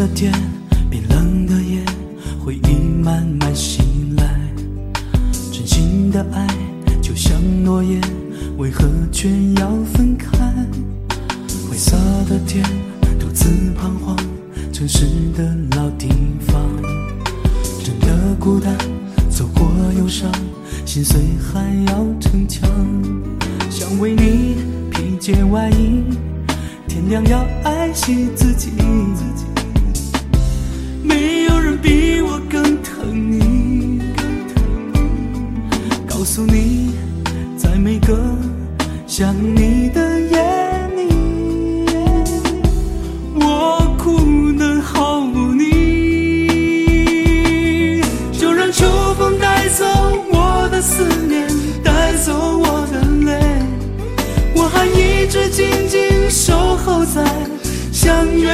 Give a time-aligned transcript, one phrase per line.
[0.00, 0.32] 的天，
[0.88, 1.84] 冰冷的夜，
[2.42, 4.40] 回忆慢慢醒来。
[5.52, 6.46] 真心的爱
[7.02, 8.00] 就像落叶，
[8.56, 9.28] 为何却
[9.58, 10.38] 要分开？
[11.68, 12.64] 灰色的天，
[13.18, 14.16] 独自彷徨，
[14.72, 15.04] 城市
[15.36, 16.08] 的老地
[16.46, 16.64] 方，
[17.84, 18.74] 真的孤单，
[19.28, 20.32] 走过忧伤，
[20.86, 21.20] 心碎
[21.52, 22.66] 还要逞强，
[23.68, 26.04] 想为你披件外衣，
[26.88, 28.70] 天亮要爱惜自己。
[31.82, 34.00] 比我更疼你，
[36.06, 36.92] 告诉你，
[37.56, 38.16] 在每个
[39.06, 40.38] 想你的夜
[40.96, 41.08] 里，
[43.34, 45.68] 我哭得好无力。
[48.32, 48.86] 就让秋
[49.18, 49.84] 风带走
[50.32, 51.48] 我的思念，
[51.82, 53.40] 带走我的泪，
[54.54, 57.24] 我还一直静静守候在
[57.92, 58.50] 相约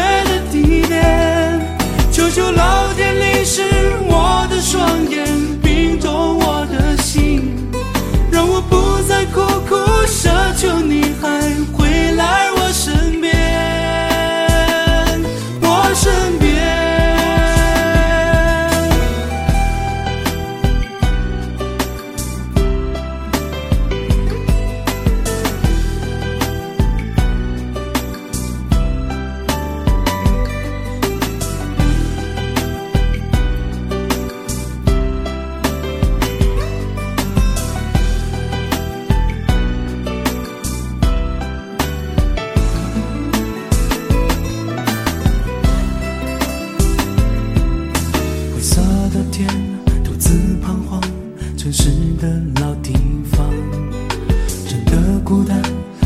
[55.26, 55.60] 孤单，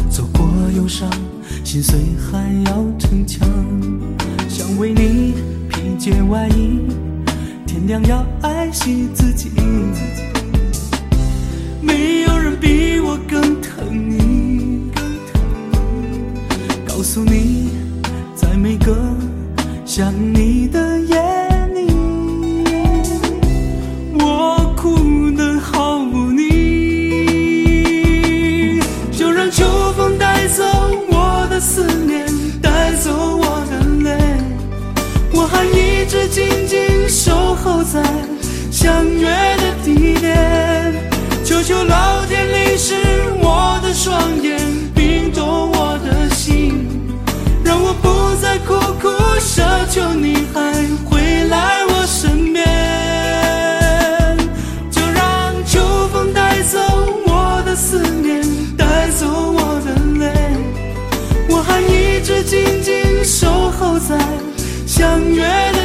[0.09, 1.07] 走过忧伤，
[1.63, 3.47] 心碎还要逞强，
[4.49, 5.35] 想为你
[5.69, 6.81] 披件外衣，
[7.67, 9.51] 天亮要爱惜自己。
[11.83, 14.91] 没有人比我更疼你，
[16.89, 17.69] 告诉你，
[18.35, 18.97] 在每个
[19.85, 21.15] 想你的夜
[37.93, 38.01] 在
[38.71, 40.95] 相约的地点。
[41.45, 42.95] 求求老天淋湿
[43.43, 44.61] 我的双眼，
[44.95, 46.87] 冰冻我的心，
[47.65, 48.09] 让我不
[48.41, 49.09] 再苦苦
[49.41, 50.73] 奢求你还
[51.05, 52.65] 回来我身边。
[54.89, 55.81] 就让秋
[56.13, 56.79] 风带走
[57.27, 58.41] 我的思念，
[58.77, 59.91] 带走我的
[60.21, 60.31] 泪，
[61.49, 64.17] 我还一直静静守候在
[64.87, 65.80] 相约的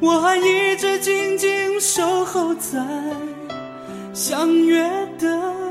[0.00, 2.78] 我还一直静静守候在
[4.14, 4.82] 相约
[5.18, 5.69] 的